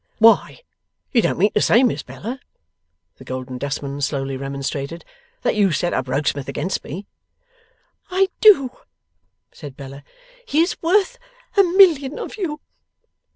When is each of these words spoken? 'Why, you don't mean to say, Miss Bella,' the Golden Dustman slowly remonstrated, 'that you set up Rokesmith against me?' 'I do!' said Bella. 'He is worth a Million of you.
'Why, 0.17 0.61
you 1.11 1.21
don't 1.21 1.37
mean 1.37 1.51
to 1.51 1.61
say, 1.61 1.83
Miss 1.83 2.01
Bella,' 2.01 2.39
the 3.17 3.23
Golden 3.23 3.59
Dustman 3.59 4.01
slowly 4.01 4.35
remonstrated, 4.35 5.05
'that 5.43 5.53
you 5.55 5.71
set 5.71 5.93
up 5.93 6.07
Rokesmith 6.07 6.47
against 6.47 6.83
me?' 6.83 7.05
'I 8.09 8.29
do!' 8.39 8.71
said 9.51 9.77
Bella. 9.77 10.03
'He 10.47 10.61
is 10.63 10.75
worth 10.81 11.19
a 11.55 11.61
Million 11.61 12.17
of 12.17 12.35
you. 12.35 12.61